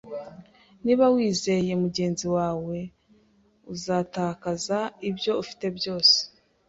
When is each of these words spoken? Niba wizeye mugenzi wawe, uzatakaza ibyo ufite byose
Niba 0.83 1.05
wizeye 1.15 1.71
mugenzi 1.83 2.25
wawe, 2.35 2.77
uzatakaza 3.73 4.79
ibyo 5.09 5.31
ufite 5.43 5.65
byose 5.77 6.17